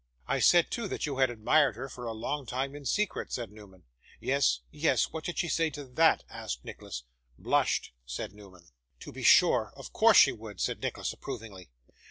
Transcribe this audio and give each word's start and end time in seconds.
'I 0.27 0.39
said 0.39 0.71
too, 0.71 0.87
that 0.87 1.05
you 1.05 1.17
had 1.19 1.29
admired 1.29 1.75
her 1.75 1.87
for 1.87 2.07
a 2.07 2.11
long 2.11 2.47
time 2.47 2.75
in 2.75 2.85
secret,' 2.85 3.31
said 3.31 3.51
Newman. 3.51 3.83
'Yes, 4.19 4.61
yes. 4.71 5.11
What 5.13 5.25
did 5.25 5.37
she 5.37 5.47
say 5.47 5.69
to 5.69 5.83
that?' 5.83 6.23
asked 6.27 6.65
Nicholas. 6.65 7.03
'Blushed,' 7.37 7.93
said 8.03 8.33
Newman. 8.33 8.65
'To 8.99 9.11
be 9.11 9.21
sure. 9.21 9.71
Of 9.77 9.93
course 9.93 10.17
she 10.17 10.31
would,' 10.31 10.59
said 10.59 10.81
Nicholas 10.81 11.13
approvingly. 11.13 11.69